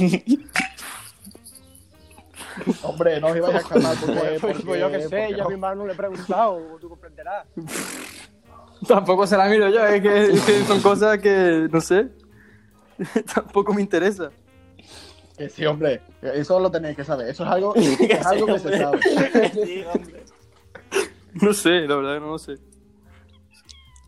[2.83, 4.37] Hombre, no os ibais a escapar porque...
[4.41, 7.47] Pues, pues yo qué sé, yo a mi hermano le he preguntado, tú comprenderás.
[8.87, 12.09] Tampoco se la miro yo, es que, es que son cosas que, no sé.
[13.33, 14.31] Tampoco me interesa.
[15.37, 17.29] Que sí, hombre, eso lo tenéis que saber.
[17.29, 18.99] Eso es algo, es algo que se sabe.
[19.53, 20.23] Sí, hombre.
[21.33, 22.57] No sé, la verdad que no lo sé.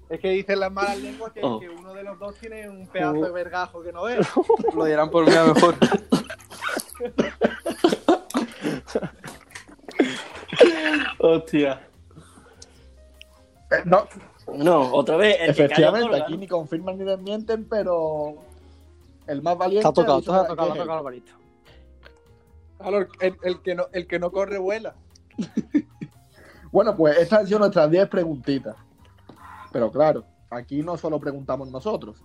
[0.09, 1.59] Es que dicen las malas lenguas que, Oh.
[1.59, 4.27] que uno de los dos tiene un pedazo de vergajo que no es.
[4.75, 5.75] Lo dirán por mí a lo mejor.
[11.19, 11.87] Hostia.
[13.71, 14.07] Eh, No,
[14.53, 18.35] No, otra vez, el efectivamente, aquí ni confirman ni desmienten, pero
[19.27, 19.87] el más valiente...
[19.87, 21.31] Está tocado, está tocado, es está tocado, Alvarito.
[22.77, 24.95] Claro, el, el que no, el que no corre vuela.
[26.71, 28.75] Bueno, pues estas han sido nuestras 10 preguntitas.
[29.73, 32.23] Pero claro, aquí no solo preguntamos nosotros.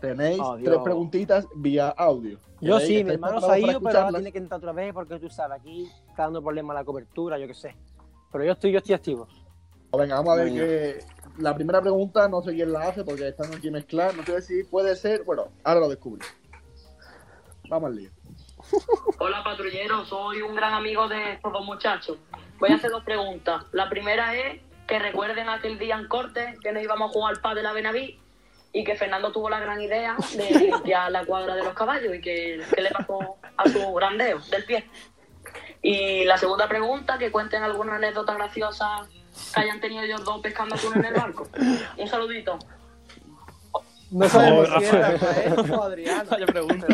[0.00, 2.38] Tenéis Oh, tres preguntitas vía audio.
[2.60, 4.92] Yo sí, mi ¿Estáis hermano se ha ido, pero ahora tiene que entrar otra vez
[4.92, 7.76] porque tú sabes, aquí está dando problemas la cobertura, yo qué sé.
[8.32, 9.28] Pero yo estoy, yo estoy activo.
[9.90, 11.04] Pues Venga, vamos a ver que
[11.38, 14.16] la primera pregunta no sé quién la hace porque están aquí mezcladas.
[14.16, 15.22] No sé si puede ser.
[15.24, 16.24] Bueno, ahora lo descubrí.
[17.68, 18.10] Vamos al lío.
[19.18, 22.18] Hola patrullero, soy un gran amigo de estos dos muchachos.
[22.58, 23.64] Voy a hacer dos preguntas.
[23.72, 27.40] La primera es que recuerden aquel día en corte que nos íbamos a jugar al
[27.40, 28.20] pádel a Benaví
[28.74, 32.20] y que Fernando tuvo la gran idea de limpiar la cuadra de los caballos y
[32.20, 34.86] que, que le pasó a su grandeo del pie.
[35.80, 39.08] Y la segunda pregunta, que cuenten alguna anécdota graciosa
[39.54, 41.48] que hayan tenido ellos dos pescando atún en el barco.
[41.96, 42.58] Un saludito.
[44.10, 46.24] No sabemos No, si es Rafael o Adriana.
[46.30, 46.86] Vaya pregunta.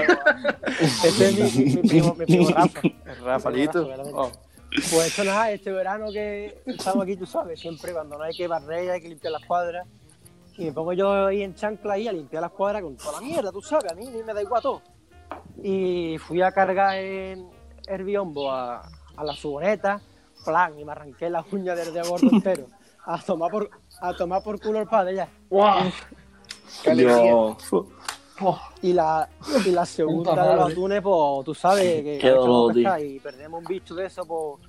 [1.02, 2.80] Este es mi, mi, mi primo, mi primo Rafa.
[3.24, 3.88] Rafaelito.
[3.88, 4.47] Rafa, Oh.
[4.70, 8.46] Pues esto nada, este verano que estamos aquí, tú sabes, siempre cuando no hay que
[8.46, 9.86] barrer, hay que limpiar las cuadras.
[10.56, 13.20] Y me pongo yo ahí en chancla ahí a limpiar las cuadras con toda la
[13.20, 14.82] mierda, tú sabes, a mí ni me da igual todo.
[15.62, 17.48] Y fui a cargar en
[17.86, 20.00] el biombo a, a la furgoneta,
[20.44, 22.66] plan, y me arranqué las uñas del dedo gordo entero.
[23.04, 25.28] A tomar por, a tomar por culo el padre ya.
[26.82, 26.94] Qué
[28.40, 28.60] alegría.
[28.82, 29.28] Y la,
[29.64, 33.66] y la segunda de los atunes, pues tú sabes que Qué dolor, y perdemos un
[33.66, 34.66] bicho de eso, pues.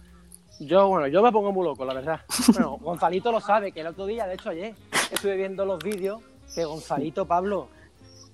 [0.61, 2.19] Yo, bueno, yo me pongo muy loco, la verdad.
[2.51, 4.75] Bueno, Gonzalito lo sabe, que el otro día, de hecho ayer,
[5.09, 6.21] estuve viendo los vídeos
[6.53, 7.69] que Gonzalito, Pablo,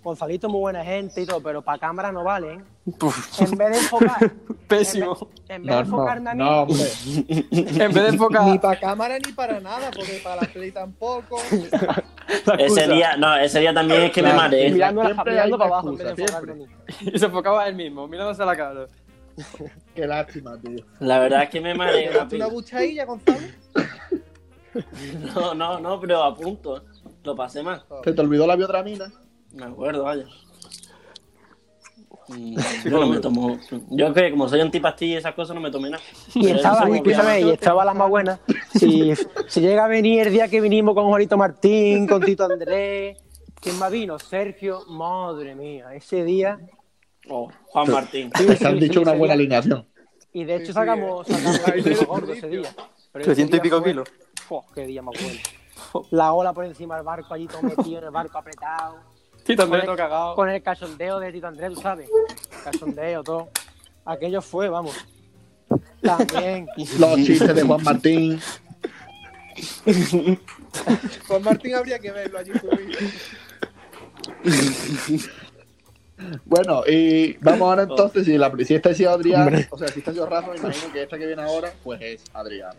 [0.06, 2.60] Gonzalito es muy buena gente y todo, pero para cámara no vale, ¿eh?
[3.40, 4.32] En vez de enfocar,
[4.68, 5.30] Pésimo.
[5.50, 6.84] en vez de enfocarme a mí, no, hombre.
[7.52, 11.38] En vez de Ni enfocar para cámara ni para nada, porque para la play tampoco.
[12.60, 14.72] Ese día, no, ese día también es que me mareé.
[14.72, 16.66] mirando, mirando para abajo en vez de mí.
[17.02, 18.86] y se enfocaba él mismo, mirándose a la cara.
[19.96, 20.86] Qué lástima, tío.
[21.00, 22.10] La verdad es que me mareé.
[22.10, 22.50] ¿Tiraste una rápido.
[22.52, 23.40] buchailla, Gonzalo?
[25.34, 26.84] No, no, no, pero a punto.
[27.24, 27.82] Lo pasé mal.
[28.04, 29.10] ¿Se te olvidó la biotramina?
[29.56, 30.26] Me acuerdo, vaya.
[32.28, 33.60] Mm, Yo no me tomo.
[33.92, 36.02] Yo que como soy antipastilla y esas cosas no me tomé nada.
[36.34, 38.40] Y estaba, escúchame, y estaba la más buena.
[38.74, 39.14] Si,
[39.48, 43.20] si llega a venir el día que vinimos con Juanito Martín, con Tito Andrés,
[43.62, 44.18] ¿quién más vino?
[44.18, 46.60] Sergio, madre mía, ese día.
[47.30, 48.32] Oh, Juan Martín.
[48.36, 49.44] Sí, han sí, dicho una buena día.
[49.60, 49.88] alineación.
[50.34, 52.70] Y de hecho sacamos, sacamos gordo ese día.
[53.12, 54.10] Pero ese 300 y pico fue- kilos.
[54.74, 56.08] Qué día más bueno.
[56.10, 59.14] La ola por encima del barco, allí todo metido en el barco apretado.
[59.46, 60.36] Tito Andrés Con todo el- cagado.
[60.36, 62.10] Con el cachondeo de Tito Andrés, tú sabes.
[62.64, 63.50] Cachondeo, todo.
[64.06, 64.96] Aquello fue, vamos.
[66.02, 66.68] También.
[67.00, 68.40] Los chistes de Juan Martín.
[71.28, 73.00] Juan Martín habría que verlo allí subido.
[76.46, 80.00] Bueno, y vamos ahora entonces, si, la, si esta ha sido Adrián, o sea, si
[80.00, 82.72] esta ha sido Rafa, me imagino que esta que viene ahora, pues es Adrián.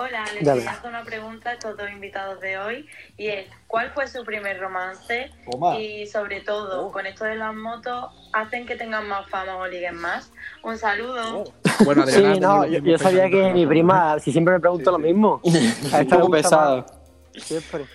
[0.00, 3.90] Hola, les quería hacer una pregunta a estos dos invitados de hoy y es, ¿cuál
[3.90, 5.32] fue su primer romance?
[5.50, 5.76] Toma.
[5.76, 9.96] Y sobre todo, con esto de las motos, ¿hacen que tengan más fama o liguen
[9.96, 10.30] más?
[10.62, 11.44] Un saludo.
[11.84, 14.98] Bueno, Sí, Adrián, no, yo, yo sabía que mi prima, si siempre me pregunto lo
[14.98, 15.40] mismo.
[15.92, 16.78] A Un poco pesado.
[16.78, 17.86] más, Siempre.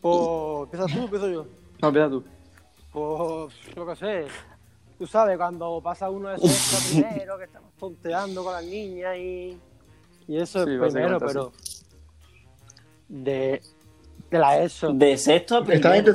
[0.00, 0.18] Pues,
[0.64, 1.46] ¿empiezas tú o empiezo yo?
[1.80, 2.24] No, empieza tú.
[2.92, 4.26] Pues, yo qué sé.
[4.98, 9.58] Tú sabes, cuando pasa uno de sexto primero, que estamos tonteando con las niñas y,
[10.28, 11.52] y eso Sí, es primero, pero
[13.08, 13.60] de,
[14.30, 14.92] de la ESO.
[14.92, 16.14] De sexto a Esta gente primero.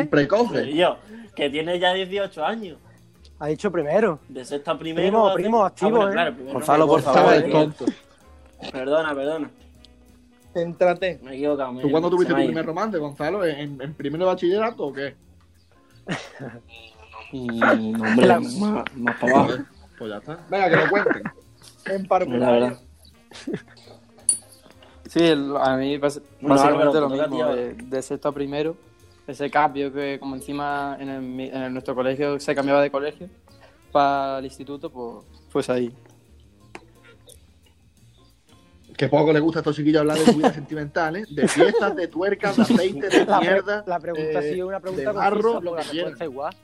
[0.00, 0.68] son precoces.
[1.34, 2.78] Que tiene ya 18 años.
[3.38, 4.18] Ha dicho primero.
[4.28, 5.02] De sexto a primero.
[5.06, 6.12] Primo, primo, Ah, activo, bueno, ¿eh?
[6.12, 7.42] claro, primero Gonzalo, por favor.
[7.50, 7.84] Tonto.
[8.70, 9.50] Perdona, perdona.
[10.52, 11.18] Céntrate.
[11.22, 11.72] Me he equivocado.
[11.72, 13.44] me- ¿Tú cuándo tuviste tu primer romance, Gonzalo?
[13.44, 15.14] ¿En, en primero de bachillerato o qué?
[17.32, 18.54] Mm, hombre, La- más,
[18.94, 19.52] más para abajo.
[19.98, 20.38] Pues ya está.
[20.50, 21.22] Venga, que lo cuenten.
[21.86, 22.60] En La parvulario.
[22.60, 22.80] verdad.
[25.08, 28.76] Sí, a mí básicamente Álvaro, lo mismo, de, de sexto a primero,
[29.26, 33.28] ese cambio que como encima en, el mi- en nuestro colegio se cambiaba de colegio
[33.90, 35.94] para el instituto, pues, pues ahí.
[38.96, 41.24] Que poco le gusta a estos chiquillos hablar de su vida sentimental, ¿eh?
[41.30, 43.84] De fiestas, de tuercas, de aceite, de La, pre- mierda.
[43.86, 46.54] la pregunta eh, sí es una pregunta de barro, lo que respuesta igual.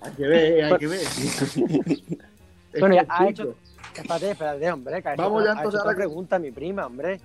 [0.00, 1.00] Hay que ver, hay que ver.
[2.80, 3.54] Bueno, ya ha hecho.
[3.94, 5.02] Espérate, espérate, hombre.
[5.02, 7.20] Que Vamos ya entonces otra ahora que- pregunta mi prima, hombre.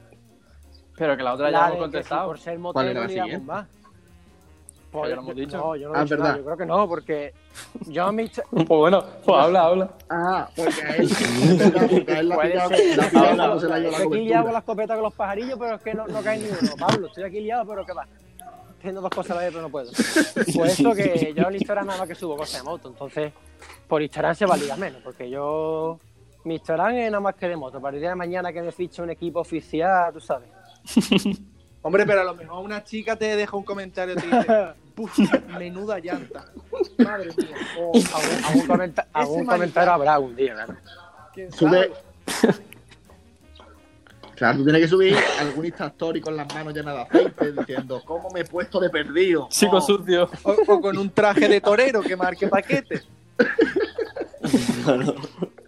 [0.97, 2.27] Pero que la otra ya La hemos si contestado.
[2.27, 3.45] por ser ¿Cuál era motero la ni damos siguiente?
[3.45, 3.67] más.
[4.91, 5.57] Pues ya lo hemos dicho.
[5.57, 6.25] No, yo no Ah, he dicho verdad.
[6.25, 7.33] nada, Yo creo que no, porque
[7.87, 9.89] yo me Pues bueno, pues habla, habla.
[10.09, 11.09] Ah, porque a él,
[11.89, 14.93] porque a él la pillado, la pillado se la Estoy aquí liado con la escopeta
[14.95, 16.71] con los pajarillos, pero es que no, no cae ni uno.
[16.79, 18.07] Pablo, estoy aquí liado, pero ¿qué va?
[18.81, 19.91] Tengo dos cosas a la vez, pero no puedo.
[19.91, 23.33] Pues eso que yo en Instagram nada más que subo cosas de moto, entonces
[23.87, 25.99] por Instagram se va a ligar menos, porque yo...
[26.47, 27.81] Mi Instagram es nada más que de moto.
[27.81, 30.47] Para el día de mañana que me fiche un equipo oficial, tú sabes.
[31.81, 35.17] Hombre, pero a lo mejor una chica te deja un comentario y te dice, "Puf,
[35.57, 36.45] menuda llanta.
[37.03, 37.55] Madre mía.
[37.79, 40.75] O Algún, algún comenta- algún Ese comentario habrá algún día, ¿verdad?
[41.33, 41.91] quién Sube.
[42.25, 42.53] sabe.
[44.35, 48.01] Claro, tú tienes que subir algún Insta Story con las manos llenas de aceite diciendo
[48.05, 49.47] ¿Cómo me he puesto de perdido?
[49.49, 50.29] Chico Oh, sucio.
[50.43, 53.01] O, o con un traje de torero que marque paquete.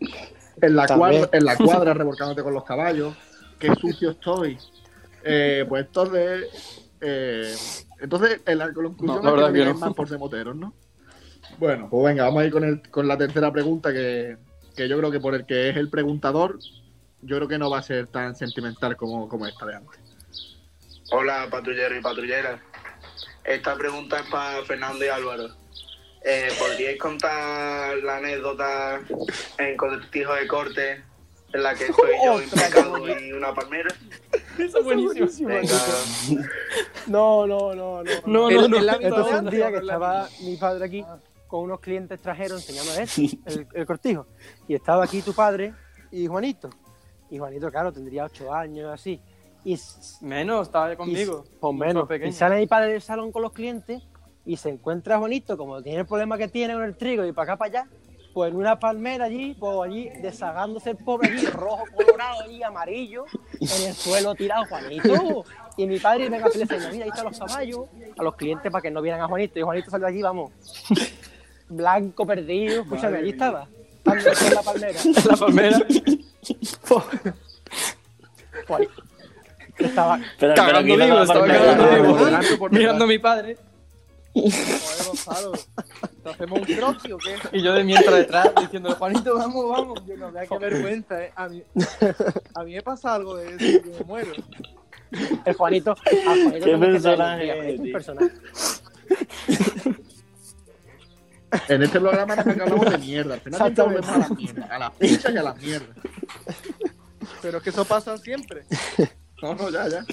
[0.61, 1.11] en, la También.
[1.21, 3.15] cuadra, en la cuadra revolcándote con los caballos.
[3.59, 4.57] Qué sucio estoy.
[5.23, 6.81] Eh, pues entonces...
[7.01, 7.55] eh,
[7.99, 9.85] entonces, en la conclusión No, la es que verdad no que digáis no.
[9.87, 10.73] más por moteros, ¿no?
[11.57, 14.37] Bueno, pues venga, vamos a ir con, el- con la tercera pregunta que,
[14.75, 16.59] que yo creo que por el que es el preguntador,
[17.21, 19.99] yo creo que no va a ser tan sentimental como, como esta de antes.
[21.11, 22.61] Hola, patrullero y patrulleras.
[23.43, 25.47] Esta pregunta es para Fernando y Álvaro.
[26.23, 28.99] Eh, ¿Podríais contar la anécdota
[29.57, 31.01] en cortijo de corte
[31.53, 33.89] en la que estoy yo implicado y una palmera?
[34.57, 35.49] Eso es buenísimo.
[37.07, 38.11] No, no, no, no.
[38.25, 38.77] No, ¿El- no, no.
[38.77, 41.05] el Esto ámbito de fue un día que el estaba mi padre aquí
[41.47, 44.27] con unos clientes extranjeros enseñando esto, el, el cortijo.
[44.67, 45.73] Y estaba aquí tu padre
[46.11, 46.69] y Juanito.
[47.31, 49.19] Y Juanito, claro, tendría ocho años, así.
[49.63, 49.77] Y,
[50.21, 51.43] Menos, estaba conmigo.
[51.47, 52.07] y- pues menos.
[52.07, 52.29] pequeño.
[52.29, 54.03] Y sale mi padre del salón con los clientes
[54.49, 57.31] y se encuentra a Juanito, como tiene el problema que tiene con el trigo y
[57.31, 57.91] para acá, para allá,
[58.33, 63.25] pues en una palmera allí, pues allí deshagándose el pobre allí, rojo, colorado y amarillo,
[63.61, 65.45] en el suelo tirado, Juanito.
[65.77, 67.81] Y mi padre venga a le dice, mira, ahí están los caballos,
[68.17, 69.59] a los clientes para que no vieran a Juanito.
[69.59, 70.51] Y Juanito salió allí, vamos,
[71.69, 72.81] blanco, perdido.
[72.81, 73.67] Escúchame, allí estaba,
[74.05, 74.99] en la palmera.
[75.29, 75.79] La palmera.
[78.67, 79.03] Juanito.
[79.77, 82.69] Estaba, Cagando vivo, estaba cagando vivo.
[82.71, 83.68] Mirando a mi padre.
[84.33, 84.51] Joder,
[85.07, 85.51] Gonzalo.
[86.23, 87.57] ¿Te hacemos un croquis o qué?
[87.57, 90.05] Y yo de mientras detrás diciendo, Juanito, vamos, vamos.
[90.05, 91.31] Yo no, vea qué vergüenza, ¿eh?
[91.35, 91.63] A mí,
[92.55, 94.31] a mí me pasa algo de eso y yo me muero.
[95.45, 95.95] el Juanito.
[96.23, 98.31] Juanito Qué personaje, es un personaje.
[101.67, 103.33] En este programa no que hablamos de mierda.
[103.33, 104.71] Al final siempre volvemos a las mierdas.
[104.71, 105.97] A las pizzas y a las mierdas.
[107.41, 108.65] Pero es que eso pasa siempre.
[109.41, 110.05] No, no, ya, ya.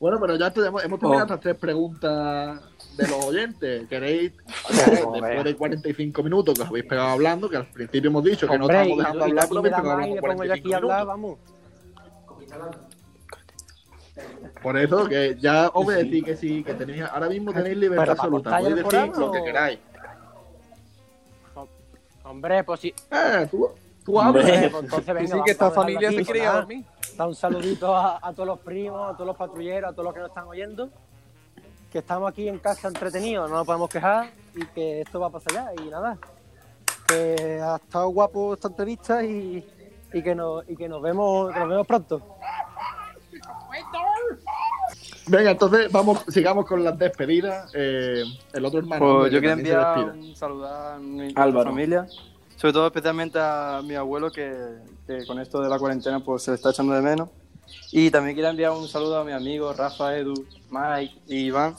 [0.00, 1.26] Bueno, pero ya tenemos, hemos terminado Oh.
[1.26, 2.58] estas tres preguntas
[2.96, 3.86] de los oyentes.
[3.86, 4.32] ¿Queréis,
[4.66, 8.58] después de 45 minutos que os habéis pegado hablando, que al principio hemos dicho que
[8.58, 11.38] no Hombre, estábamos y, dejando hablar, pero habéis pegado a 45 hablar, vamos.
[14.62, 17.76] Por eso que ya os voy a decir que sí, que tenéis, ahora mismo tenéis
[17.76, 18.58] libertad absoluta.
[18.58, 19.78] Podéis decir lo que queráis.
[22.24, 22.94] Hombre, pues sí.
[23.10, 23.68] Eh, tú,
[24.04, 24.48] tú hablas.
[24.48, 26.84] Eh, pues entonces, Que venga, sí, vamos que esta a familia aquí, se dormir.
[27.16, 30.14] Da un saludito a, a todos los primos, a todos los patrulleros, a todos los
[30.14, 30.90] que nos están oyendo.
[31.92, 35.30] Que estamos aquí en casa entretenidos, no nos podemos quejar y que esto va a
[35.30, 35.84] pasar ya.
[35.84, 36.16] Y nada,
[37.06, 39.66] que ha estado guapo esta entrevista y,
[40.12, 42.36] y, que, nos, y que, nos vemos, que nos vemos pronto.
[45.26, 47.70] Venga, entonces vamos, sigamos con las despedidas.
[47.74, 49.18] Eh, el otro hermano.
[49.20, 51.70] Pues yo se enviar un saludo a mi Álvaro.
[51.70, 52.06] familia,
[52.60, 54.52] sobre todo especialmente a mi abuelo que,
[55.06, 57.30] que con esto de la cuarentena pues se le está echando de menos.
[57.92, 60.34] Y también quiero enviar un saludo a mis amigos Rafa, Edu,
[60.70, 61.74] Mike y Iván,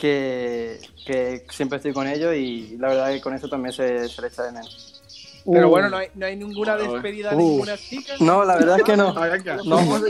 [0.00, 4.22] que, que siempre estoy con ellos y la verdad que con eso también se, se
[4.22, 5.02] le echa de menos.
[5.44, 7.40] Pero Uh, bueno, no hay, no hay ninguna despedida de Uh.
[7.40, 8.14] ninguna chica.
[8.20, 9.12] No, la verdad es que no.
[9.12, 10.04] Vamos, a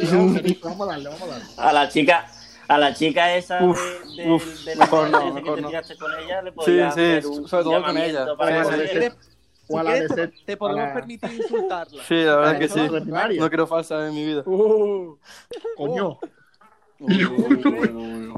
[0.92, 1.44] darle, vamos a darle.
[1.56, 2.30] A la chica,
[2.68, 3.80] a la chica esa Uf,
[4.14, 5.68] de, de, uf, de la mejor no, que mejor te no.
[5.68, 8.26] tiraste con ella, le Sí, podía sí, hacer un sobre todo con ella.
[8.36, 9.12] para Sí, que
[9.68, 12.02] O quieres, te, te podemos la- permitir insultarla.
[12.08, 13.38] Sí, la verdad que Eso, sí.
[13.38, 14.42] No quiero falsa en mi vida.
[14.44, 15.16] uh,
[15.76, 16.18] Coño.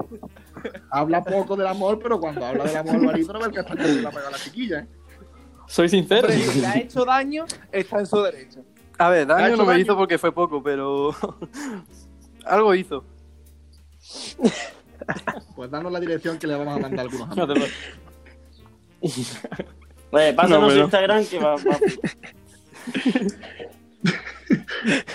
[0.90, 3.74] Habla poco del amor, pero cuando habla del amor, Alvarito no ve el que está
[3.74, 4.86] le ha pegado a la chiquilla, ¿eh?
[5.66, 6.28] Soy sincero.
[6.30, 8.64] Si le ha hecho daño, está en su derecho.
[8.98, 9.82] A ver, ¿Ha daño no me daño?
[9.82, 11.14] hizo porque fue poco, pero
[12.46, 13.04] algo hizo.
[15.56, 17.70] Pues danos la dirección que le vamos a mandar a algunos No te.
[20.14, 21.78] Oye, pásanos No, pero- Instagram que va, va-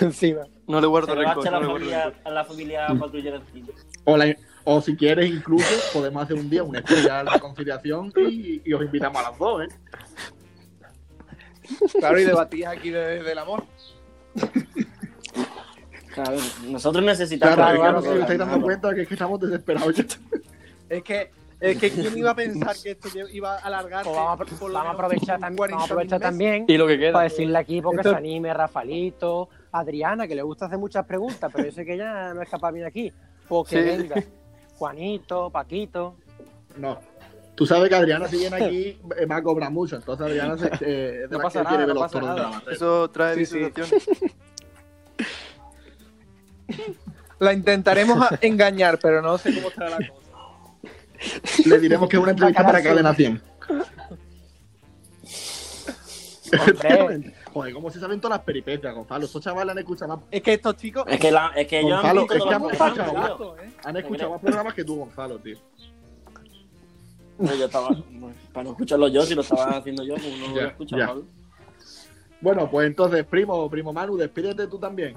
[0.00, 0.42] encima.
[0.66, 1.44] No le guardo a rencor.
[1.50, 3.68] la familia, a la familia patrullera encima.
[4.04, 8.62] O, la- o si quieres, incluso, podemos hacer un día un especial de conciliación y,
[8.64, 9.68] y os invitamos a las dos, ¿eh?
[11.98, 13.64] Claro, y debatís aquí de- del amor.
[16.14, 16.36] Claro,
[16.66, 17.54] nosotros necesitamos.
[17.54, 18.50] Claro, es que claro, no sé si os estáis claro.
[18.50, 19.94] dando cuenta que es que estamos desesperados.
[20.88, 24.10] Es que, es que quién iba a pensar que esto iba a alargarse.
[24.10, 26.30] Pues vamos por lo vamos a aprovechar, un tam- 40 vamos a aprovechar meses.
[26.30, 27.12] también Y lo que queda.
[27.12, 31.50] para decirle aquí porque Esto- se anime Rafalito, Adriana, que le gusta hacer muchas preguntas,
[31.54, 33.12] pero yo sé que ella no es capaz de venir aquí.
[33.48, 33.82] Porque Sí.
[33.98, 34.22] venga,
[34.76, 36.16] Juanito, Paquito.
[36.76, 36.98] No.
[37.54, 39.96] Tú sabes que Adriana, si viene aquí, eh, va a cobrar mucho.
[39.96, 40.70] Entonces, Adriana se, eh,
[41.24, 42.50] es de No pasa que quiere nada, ver no los pasa toros de la nada.
[42.58, 42.72] barrera.
[42.72, 43.58] Eso trae Sí.
[47.38, 50.19] La intentaremos engañar, pero no sé cómo estará la cosa.
[51.66, 53.42] Le diremos que es una entrevista para Cadena 100.
[56.52, 59.24] Hombre, Joder, ¿cómo se saben todas las peripecias, Gonzalo?
[59.24, 61.04] Estos chavales han escuchado más, Es que estos chicos.
[61.08, 62.68] Es que, la, es que ellos Gonzalo, han es que escuchado.
[62.70, 63.20] tío.
[63.20, 63.70] Datos, ¿eh?
[63.84, 65.56] han escuchado más programas que tú, Gonzalo, tío.
[67.38, 67.88] No, yo estaba,
[68.52, 70.66] para no escucharlo yo, si lo estaba haciendo yo, pues no lo Ya, voy a
[70.68, 71.06] escuchar, ya.
[71.06, 71.24] Pablo.
[72.40, 75.16] Bueno, pues entonces, primo, primo Manu, despídete tú también.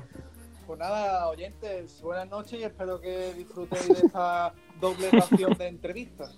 [0.65, 6.37] Pues nada, oyentes, buenas noches y espero que disfrutéis de esta doble ración de entrevistas.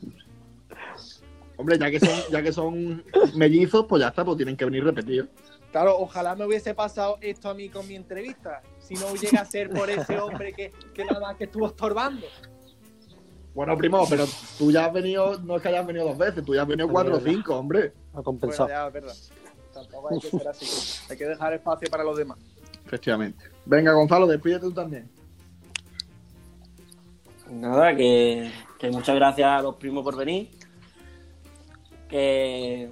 [1.57, 3.03] Hombre, ya que son, ya que son
[3.35, 5.29] mellizos, pues ya está, pues tienen que venir repetidos.
[5.71, 8.61] Claro, ojalá me hubiese pasado esto a mí con mi entrevista.
[8.79, 12.25] Si no llega a ser por ese hombre que, que nada más que estuvo estorbando.
[13.53, 14.25] Bueno, primo, pero
[14.57, 16.89] tú ya has venido, no es que hayas venido dos veces, tú ya has venido
[16.89, 17.93] cuatro o cinco, hombre.
[18.09, 18.67] Ha Bueno, compensado.
[18.69, 19.15] ya, es verdad.
[19.73, 20.99] Tampoco hay que ser así.
[21.09, 22.37] Hay que dejar espacio para los demás.
[22.95, 23.45] Efectivamente.
[23.65, 25.09] Venga, Gonzalo, despídete tú también.
[27.51, 30.49] Nada, que, que muchas gracias a los primos por venir.
[32.09, 32.89] Que,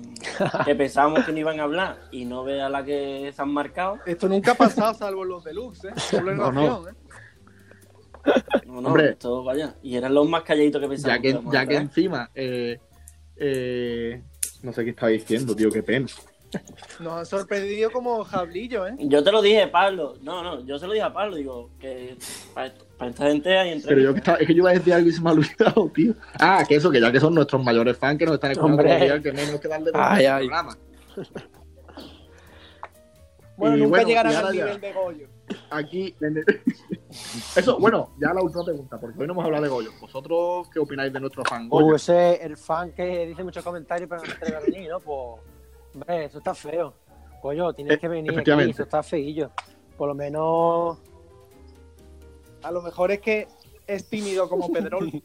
[0.66, 4.00] que pensábamos que no iban a hablar y no vea la que se han marcado.
[4.06, 5.94] Esto nunca ha pasado salvo en los deluxe, ¿eh?
[5.96, 6.90] Solo en No, no.
[6.90, 6.94] ¿eh?
[8.66, 9.12] No, no, Hombre.
[9.12, 9.76] esto vaya.
[9.84, 11.24] Y eran los más calladitos que pensábamos.
[11.24, 12.80] Ya que, ya que encima, eh,
[13.38, 14.22] eh,
[14.64, 16.08] no sé qué estaba diciendo, tío, qué pena.
[17.04, 18.96] Nos han sorprendido como jablillo, ¿eh?
[19.00, 20.16] Yo te lo dije, Pablo.
[20.22, 21.36] No, no, yo se lo dije a Pablo.
[21.36, 22.18] Digo, que
[22.54, 24.94] para, para esta gente hay Pero yo que estaba, es que yo iba a decir
[24.94, 26.14] algo y se me ha olvidado, tío.
[26.40, 28.84] Ah, que eso, que ya que son nuestros mayores fans que nos están escuchando
[29.22, 30.48] que menos que darle Ay, ay.
[30.48, 30.78] programa.
[33.56, 34.66] Bueno, Y nunca bueno, llegarán al ya.
[34.66, 35.28] nivel de Goyo.
[35.70, 36.16] Aquí,
[37.56, 39.92] eso, bueno, ya la última pregunta, porque hoy no hemos hablado de Goyo.
[40.02, 41.86] ¿Vosotros qué opináis de nuestro fan Goyo?
[41.86, 45.00] Uh, ese el fan que dice muchos comentarios pero no se atreve a venir, ¿no?
[45.00, 45.42] Pues,
[45.94, 46.94] hombre, eso está feo.
[47.42, 49.52] Coño, tienes Eh, que venir aquí, eso está feillo.
[49.98, 50.98] Por lo menos,
[52.64, 53.48] A lo mejor es que
[53.86, 55.12] es tímido como Pedrol.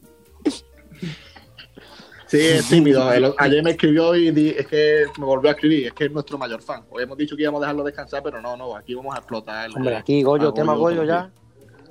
[2.27, 3.11] Sí, es tímido.
[3.11, 5.87] El- ayer me escribió y di- es que me volvió a escribir.
[5.87, 6.85] Es que es nuestro mayor fan.
[6.91, 8.75] Hoy hemos dicho que íbamos a dejarlo descansar, pero no, no.
[8.75, 9.65] Aquí vamos a explotar.
[9.67, 11.31] el- hombre, aquí Goyo, tema Goyo ya.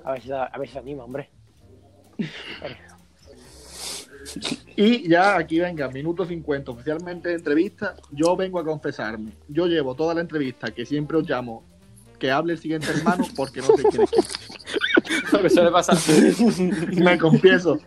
[0.05, 1.29] A ver si, da- a ver si se anima, hombre.
[4.77, 7.95] Y ya aquí venga, minuto 50, oficialmente de entrevista.
[8.13, 9.33] Yo vengo a confesarme.
[9.49, 11.65] Yo llevo toda la entrevista que siempre os llamo
[12.19, 14.25] que hable el siguiente hermano porque no sé quién es quién.
[15.33, 15.97] Lo que suele pasar.
[16.93, 17.79] Me confieso.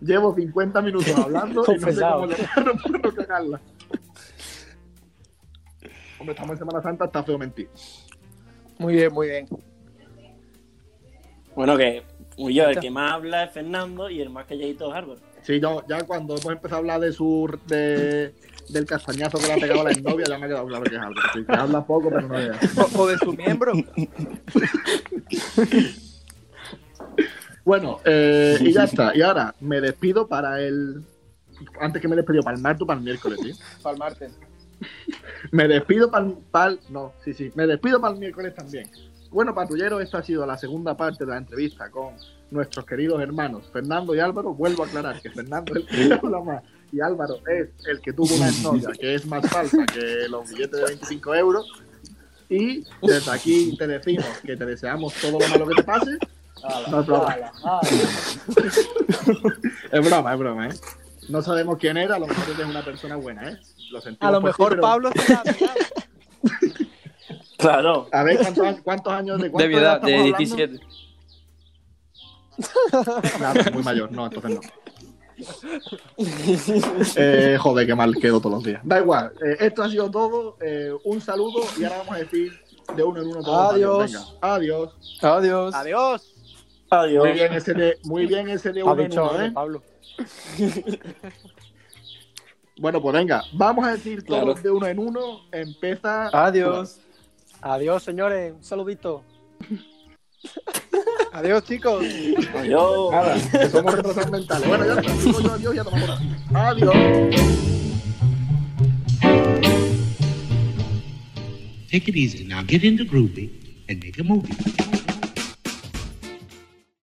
[0.00, 2.20] Llevo 50 minutos hablando y no sé Confesado.
[2.20, 3.60] cómo llamarlo por no cagarla.
[6.18, 7.68] Hombre, estamos en Semana Santa, está feo mentir.
[8.78, 9.48] Muy bien, muy bien.
[11.54, 12.04] Bueno, que
[12.36, 15.20] yo, el que más habla es Fernando y el más calladito es Álvaro.
[15.48, 18.34] Sí, yo ya cuando hemos empezado a hablar de su de,
[18.68, 20.94] del castañazo que le ha pegado a la novia, ya me ha quedado claro que
[20.94, 21.20] es algo.
[21.32, 22.50] Sí, que habla poco, pero no es.
[22.76, 23.72] O, o de su miembro.
[27.64, 29.16] Bueno, eh, y ya está.
[29.16, 31.02] Y ahora me despido para el.
[31.80, 33.54] Antes que me despido para el martes o para el miércoles, tío.
[33.82, 34.28] Palmarte.
[35.50, 36.26] Me despido para
[36.72, 36.80] el.
[36.90, 37.50] No, sí, sí.
[37.54, 38.90] Me despido para el miércoles también.
[39.30, 42.14] Bueno, patrulleros, esta ha sido la segunda parte de la entrevista con
[42.50, 44.54] nuestros queridos hermanos Fernando y Álvaro.
[44.54, 48.12] Vuelvo a aclarar que Fernando es el que habla más y Álvaro es el que
[48.14, 51.70] tuvo una novia que es más falsa que los billetes de 25 euros.
[52.48, 56.16] Y desde aquí te decimos que te deseamos todo lo malo que te pase.
[56.90, 57.36] No es broma.
[59.92, 60.74] Es broma, es broma, ¿eh?
[61.28, 63.58] No sabemos quién era, a lo mejor eres una persona buena, ¿eh?
[63.90, 65.42] Lo sentimos A lo por ti, mejor pero- Pablo será.
[67.58, 68.08] Claro.
[68.12, 70.38] A ver, ¿cuántos, cuántos años de cuánto De mi edad, de hablando?
[70.38, 70.80] 17.
[73.40, 74.60] Nada, muy mayor, no, entonces no.
[77.16, 78.80] Eh, joder, qué mal quedo todos los días.
[78.84, 80.56] Da igual, eh, esto ha sido todo.
[80.60, 82.52] eh, un saludo y ahora vamos a decir
[82.96, 83.74] de uno en uno todos.
[83.74, 84.12] Adiós.
[84.12, 85.18] Venga, adiós.
[85.22, 85.74] Adiós.
[85.74, 86.34] Adiós.
[86.90, 87.24] Adiós.
[87.24, 89.50] Muy bien ese de, muy bien ese de Ha uno en dicho uno, ¿eh?
[89.52, 89.82] Pablo.
[92.80, 94.60] Bueno, pues venga, vamos a decir todos Claro.
[94.62, 95.40] de uno en uno.
[95.52, 96.28] Empieza.
[96.32, 97.00] Adiós.
[97.60, 98.54] Adiós, señores.
[98.54, 99.24] Un saludito.
[101.32, 102.04] Adiós, chicos.
[102.54, 103.10] Adiós.
[103.10, 104.68] Nada, que somos retrasados mentales.
[104.68, 105.12] Bueno, ya está.
[105.12, 106.36] Digo yo adiós y a tomar por ahí.
[106.54, 106.94] Adiós.
[111.90, 112.62] Take it easy now.
[112.62, 113.50] Get into groovy
[113.88, 114.54] and make a movie.